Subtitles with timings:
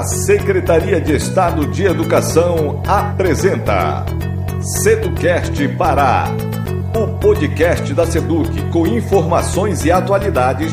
[0.00, 4.06] A Secretaria de Estado de Educação apresenta
[4.82, 6.24] Seducast Pará,
[6.96, 10.72] o podcast da Seduc com informações e atualidades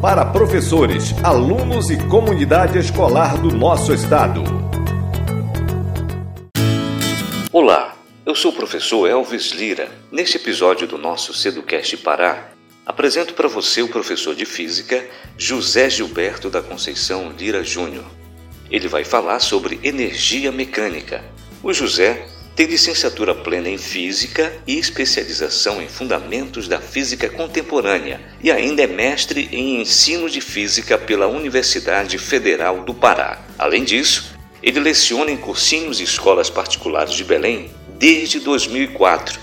[0.00, 4.44] para professores, alunos e comunidade escolar do nosso estado.
[7.52, 9.88] Olá, eu sou o professor Elvis Lira.
[10.12, 12.50] Neste episódio do nosso Seducast Pará,
[12.86, 15.04] apresento para você o professor de Física
[15.36, 18.04] José Gilberto da Conceição Lira Júnior.
[18.70, 21.24] Ele vai falar sobre energia mecânica.
[21.62, 22.26] O José
[22.58, 28.86] tem licenciatura plena em Física e especialização em Fundamentos da Física Contemporânea e ainda é
[28.88, 33.40] mestre em Ensino de Física pela Universidade Federal do Pará.
[33.56, 39.38] Além disso, ele leciona em cursinhos e escolas particulares de Belém desde 2004.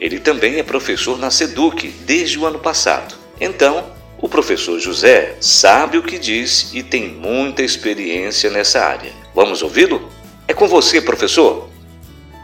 [0.00, 3.14] Ele também é professor na SEDUC desde o ano passado.
[3.40, 3.88] Então,
[4.20, 9.12] o professor José sabe o que diz e tem muita experiência nessa área.
[9.34, 10.02] Vamos ouvi-lo?
[10.46, 11.68] É com você, professor.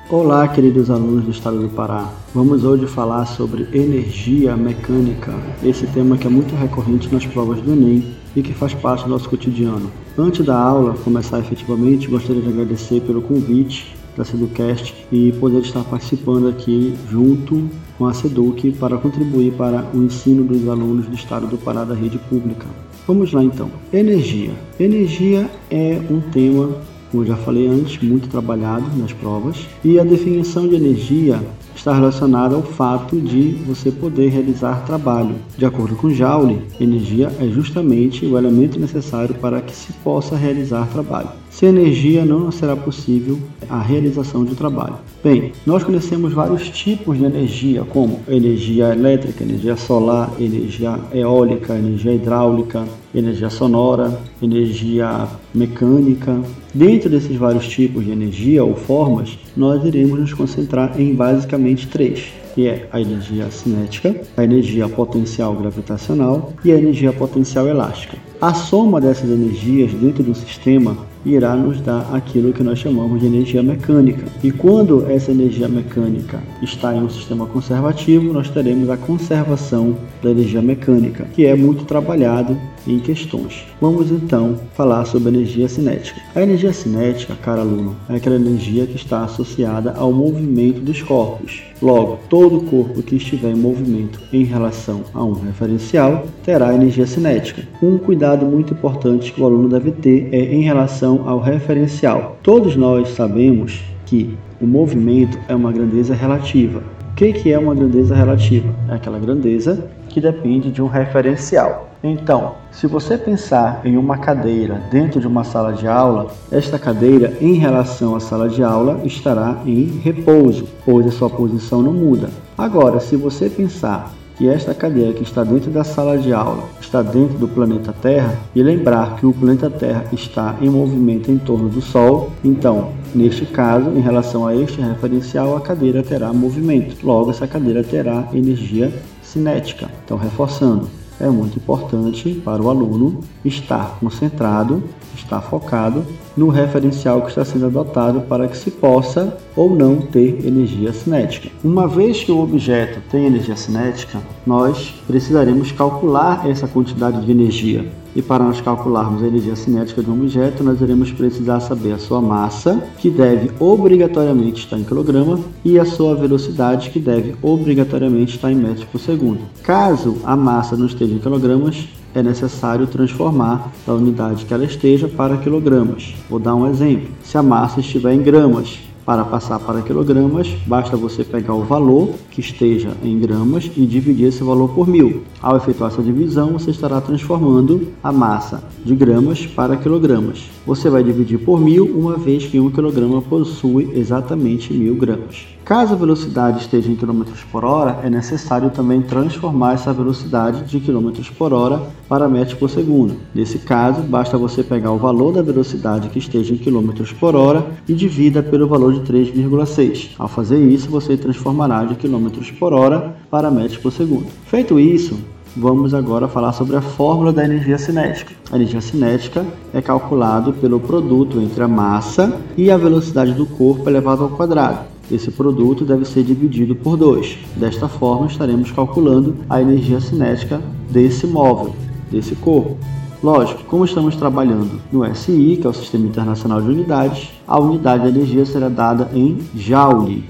[0.08, 2.12] Olá, queridos alunos do estado do Pará.
[2.34, 5.32] Vamos hoje falar sobre energia mecânica,
[5.64, 9.10] esse tema que é muito recorrente nas provas do Enem e que faz parte do
[9.10, 9.90] nosso cotidiano.
[10.16, 15.84] Antes da aula começar efetivamente, gostaria de agradecer pelo convite da Seducast e poder estar
[15.84, 21.46] participando aqui junto com a Seduc para contribuir para o ensino dos alunos do estado
[21.46, 22.66] do Pará da rede pública.
[23.06, 23.70] Vamos lá então.
[23.92, 24.52] Energia.
[24.80, 26.70] Energia é um tema,
[27.10, 31.40] como eu já falei antes, muito trabalhado nas provas, e a definição de energia
[31.76, 35.34] está relacionada ao fato de você poder realizar trabalho.
[35.56, 40.88] De acordo com Joule, energia é justamente o elemento necessário para que se possa realizar
[40.88, 41.28] trabalho.
[41.54, 43.38] Sem energia não será possível
[43.70, 44.96] a realização de trabalho.
[45.22, 52.12] Bem, nós conhecemos vários tipos de energia, como energia elétrica, energia solar, energia eólica, energia
[52.12, 56.42] hidráulica, energia sonora, energia mecânica.
[56.74, 62.32] Dentro desses vários tipos de energia ou formas, nós iremos nos concentrar em basicamente três
[62.52, 68.16] que é a energia cinética, a energia potencial gravitacional e a energia potencial elástica.
[68.40, 73.26] A soma dessas energias dentro do sistema irá nos dar aquilo que nós chamamos de
[73.26, 74.26] energia mecânica.
[74.42, 80.30] E quando essa energia mecânica está em um sistema conservativo, nós teremos a conservação da
[80.30, 83.64] energia mecânica, que é muito trabalhado em questões.
[83.80, 86.20] Vamos então falar sobre energia cinética.
[86.34, 91.62] A energia cinética, cara aluno, é aquela energia que está associada ao movimento dos corpos.
[91.80, 97.62] Logo, todo corpo que estiver em movimento em relação a um referencial terá energia cinética.
[97.82, 102.36] Um cuidado muito importante que o aluno deve ter é em relação relação ao referencial.
[102.42, 106.82] Todos nós sabemos que o movimento é uma grandeza relativa.
[107.12, 108.74] O que é uma grandeza relativa?
[108.88, 111.88] É aquela grandeza que depende de um referencial.
[112.02, 117.32] Então, se você pensar em uma cadeira dentro de uma sala de aula, esta cadeira,
[117.40, 122.28] em relação à sala de aula, estará em repouso, pois a sua posição não muda.
[122.58, 127.02] Agora, se você pensar que esta cadeira que está dentro da sala de aula está
[127.02, 131.68] dentro do planeta Terra e lembrar que o planeta Terra está em movimento em torno
[131.68, 136.96] do Sol, então, neste caso, em relação a este referencial, a cadeira terá movimento.
[137.04, 138.92] Logo, essa cadeira terá energia
[139.22, 139.88] cinética.
[140.04, 140.88] Então, reforçando,
[141.20, 144.82] é muito importante para o aluno estar concentrado,
[145.14, 146.04] estar focado
[146.36, 151.50] no referencial que está sendo adotado para que se possa ou não ter energia cinética.
[151.62, 157.84] Uma vez que o objeto tem energia cinética, nós precisaremos calcular essa quantidade de energia.
[158.16, 161.98] E para nós calcularmos a energia cinética de um objeto, nós iremos precisar saber a
[161.98, 168.36] sua massa, que deve obrigatoriamente estar em quilograma, e a sua velocidade, que deve obrigatoriamente
[168.36, 169.40] estar em metros por segundo.
[169.64, 175.08] Caso a massa não esteja em quilogramas, é necessário transformar a unidade que ela esteja
[175.08, 176.14] para quilogramas.
[176.30, 177.08] Vou dar um exemplo.
[177.22, 182.14] Se a massa estiver em gramas, para passar para quilogramas, basta você pegar o valor
[182.30, 185.22] que esteja em gramas e dividir esse valor por mil.
[185.42, 190.50] Ao efetuar essa divisão, você estará transformando a massa de gramas para quilogramas.
[190.66, 195.48] Você vai dividir por mil, uma vez que um quilograma possui exatamente mil gramas.
[195.64, 200.80] Caso a velocidade esteja em km por hora, é necessário também transformar essa velocidade de
[200.80, 203.16] km por hora para metros por segundo.
[203.34, 207.66] Nesse caso, basta você pegar o valor da velocidade que esteja em km por hora
[207.88, 210.10] e divida pelo valor de 3,6.
[210.18, 212.28] Ao fazer isso, você transformará de km
[212.58, 214.26] por hora para metros por segundo.
[214.46, 215.18] Feito isso,
[215.56, 218.34] Vamos agora falar sobre a fórmula da energia cinética.
[218.50, 223.88] A energia cinética é calculado pelo produto entre a massa e a velocidade do corpo
[223.88, 224.80] elevado ao quadrado.
[225.08, 227.38] Esse produto deve ser dividido por 2.
[227.54, 230.60] Desta forma, estaremos calculando a energia cinética
[230.90, 231.72] desse móvel,
[232.14, 232.78] desse corpo.
[233.22, 238.04] Lógico, como estamos trabalhando no SI, que é o Sistema Internacional de Unidades, a unidade
[238.04, 240.28] de energia será dada em Joule.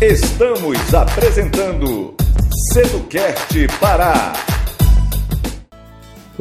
[0.00, 2.14] Estamos apresentando
[2.72, 4.51] Seducast Pará.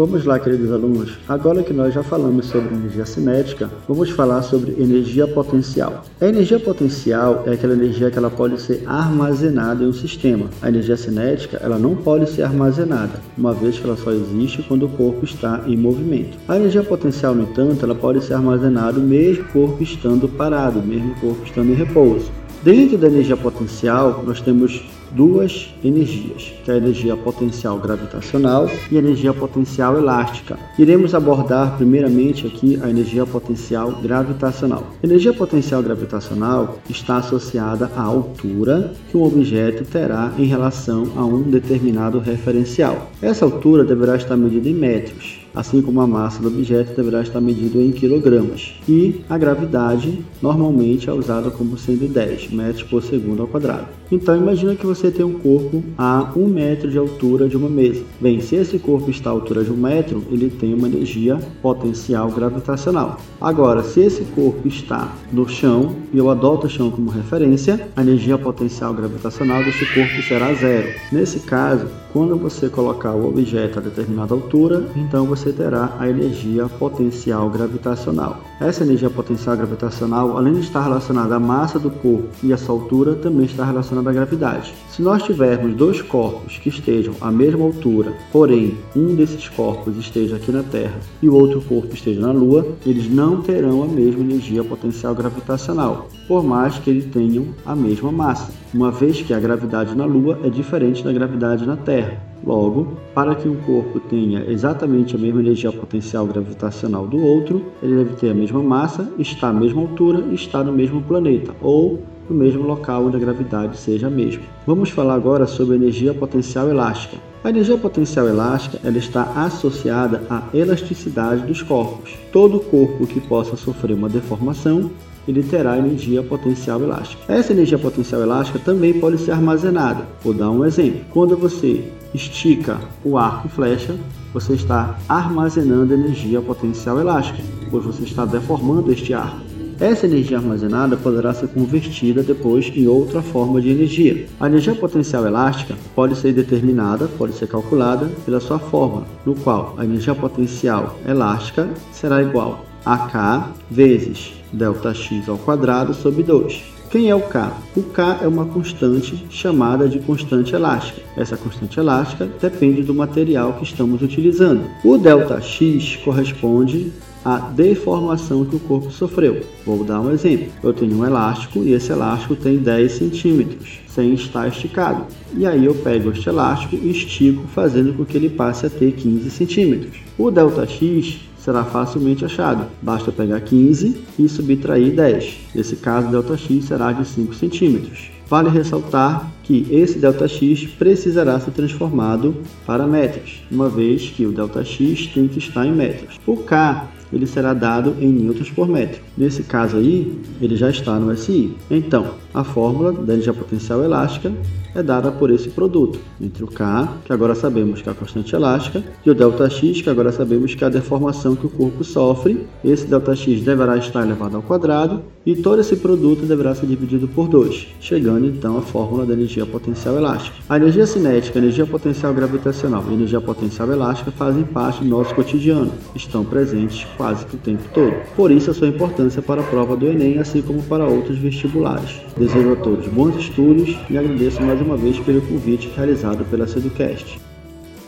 [0.04, 1.20] Vamos lá, queridos alunos.
[1.30, 6.04] Agora que nós já falamos sobre energia cinética, vamos falar sobre energia potencial.
[6.20, 10.50] A energia potencial é aquela energia que ela pode ser armazenada em um sistema.
[10.60, 14.88] A energia cinética, ela não pode ser armazenada, uma vez que ela só existe quando
[14.88, 16.36] o corpo está em movimento.
[16.48, 21.12] A energia potencial, no entanto, ela pode ser armazenada mesmo o corpo estando parado, mesmo
[21.12, 22.32] o corpo estando em repouso.
[22.64, 28.96] Dentro da energia potencial, nós temos duas energias, que é a energia potencial gravitacional e
[28.96, 30.58] a energia potencial elástica.
[30.78, 34.86] Iremos abordar primeiramente aqui a energia potencial gravitacional.
[35.02, 41.26] A energia potencial gravitacional está associada à altura que um objeto terá em relação a
[41.26, 43.10] um determinado referencial.
[43.22, 47.42] Essa altura deverá estar medida em metros assim como a massa do objeto deverá estar
[47.42, 48.74] medida em quilogramas.
[48.88, 53.88] E a gravidade normalmente é usada como sendo 10 metros por segundo ao quadrado.
[54.12, 58.04] Então imagina que você tem um corpo a 1 metro de altura de uma mesa.
[58.20, 62.30] Bem, se esse corpo está à altura de 1 metro, ele tem uma energia potencial
[62.30, 63.18] gravitacional.
[63.40, 68.02] Agora, se esse corpo está no chão, e eu adoto o chão como referência, a
[68.02, 70.90] energia potencial gravitacional desse corpo será zero.
[71.12, 76.68] Nesse caso, quando você colocar o objeto a determinada altura, então você terá a energia
[76.68, 78.42] potencial gravitacional.
[78.60, 82.76] Essa energia potencial gravitacional, além de estar relacionada à massa do corpo e à sua
[82.76, 84.74] altura, também está relacionada à gravidade.
[84.90, 90.36] Se nós tivermos dois corpos que estejam à mesma altura, porém um desses corpos esteja
[90.36, 94.22] aqui na Terra e o outro corpo esteja na Lua, eles não terão a mesma
[94.22, 99.40] energia potencial gravitacional, por mais que eles tenham a mesma massa, uma vez que a
[99.40, 102.18] gravidade na Lua é diferente da gravidade na Terra.
[102.44, 107.98] Logo, para que um corpo tenha exatamente a mesma energia potencial gravitacional do outro, ele
[107.98, 112.02] deve ter a mesma massa, estar à mesma altura e estar no mesmo planeta, ou
[112.32, 114.44] no mesmo local onde a gravidade seja a mesma.
[114.66, 117.18] Vamos falar agora sobre energia potencial elástica.
[117.44, 122.14] A energia potencial elástica ela está associada à elasticidade dos corpos.
[122.32, 124.90] Todo corpo que possa sofrer uma deformação
[125.28, 127.32] ele terá energia potencial elástica.
[127.32, 130.08] Essa energia potencial elástica também pode ser armazenada.
[130.24, 131.02] Vou dar um exemplo.
[131.12, 133.96] Quando você estica o arco e flecha,
[134.34, 139.51] você está armazenando energia potencial elástica, pois você está deformando este arco.
[139.82, 144.28] Essa energia armazenada poderá ser convertida depois em outra forma de energia.
[144.40, 149.74] A energia potencial elástica pode ser determinada, pode ser calculada pela sua fórmula, no qual
[149.80, 156.64] a energia potencial elástica será igual a K vezes ΔX ao quadrado sobre 2.
[156.92, 157.52] Quem é o K?
[157.76, 161.02] O K é uma constante chamada de constante elástica.
[161.18, 164.62] Essa constante elástica depende do material que estamos utilizando.
[164.86, 166.92] O ΔX corresponde
[167.25, 169.45] à deformação que o corpo sofreu.
[169.65, 170.47] Vou dar um exemplo.
[170.63, 175.07] Eu tenho um elástico e esse elástico tem 10 centímetros, sem estar esticado.
[175.37, 178.93] E aí eu pego este elástico e estico, fazendo com que ele passe a ter
[178.93, 179.97] 15 centímetros.
[180.17, 182.67] O ΔX será facilmente achado.
[182.83, 185.37] Basta pegar 15 e subtrair 10.
[185.55, 188.11] Nesse caso, ΔX será de 5 centímetros.
[188.29, 192.35] Vale ressaltar que esse ΔX precisará ser transformado
[192.67, 196.19] para metros, uma vez que o ΔX tem que estar em metros.
[196.27, 199.02] O K ele será dado em newtons por metro.
[199.18, 201.56] Nesse caso aí, ele já está no SI.
[201.70, 204.32] Então, a fórmula da energia potencial elástica
[204.74, 208.36] é dada por esse produto, entre o K, que agora sabemos que é a constante
[208.36, 212.46] elástica, e o ΔX, que agora sabemos que é a deformação que o corpo sofre.
[212.64, 217.28] Esse ΔX deverá estar elevado ao quadrado, e todo esse produto deverá ser dividido por
[217.28, 220.38] 2, chegando então à fórmula da energia potencial elástica.
[220.50, 224.90] A energia cinética, a energia potencial gravitacional e a energia potencial elástica fazem parte do
[224.90, 227.94] nosso cotidiano, estão presentes quase que o tempo todo.
[228.16, 232.02] Por isso a sua importância para a prova do Enem, assim como para outros vestibulares.
[232.18, 237.20] Desejo a todos bons estudos e agradeço mais uma vez pelo convite realizado pela Seducast.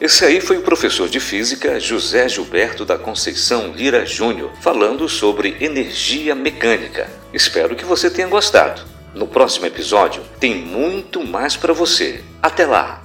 [0.01, 5.55] Esse aí foi o professor de física José Gilberto da Conceição Lira Júnior falando sobre
[5.61, 7.09] energia mecânica.
[7.33, 8.81] Espero que você tenha gostado.
[9.15, 12.21] No próximo episódio tem muito mais para você.
[12.41, 13.01] Até lá!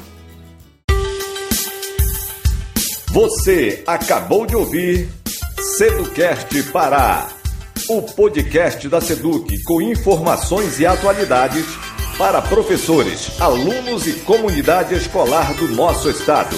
[3.13, 5.09] Você acabou de ouvir
[5.59, 7.29] Seducast Pará,
[7.89, 11.88] o podcast da Seduc com informações e atualidades
[12.19, 16.57] para professores, alunos e comunidade escolar do nosso estado.